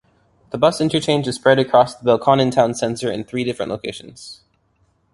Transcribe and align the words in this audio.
The 0.49 0.57
bus 0.57 0.81
interchange 0.81 1.27
is 1.27 1.35
spread 1.35 1.59
across 1.59 1.93
the 1.93 2.17
Belconnen 2.17 2.51
town 2.51 2.73
centre 2.73 3.11
in 3.11 3.23
three 3.23 3.43
different 3.43 3.69
locations. 3.69 4.41